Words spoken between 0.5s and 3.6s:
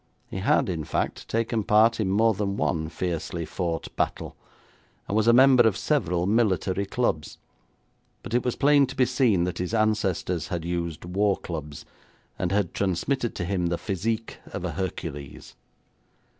in fact, taken part in more than one fiercely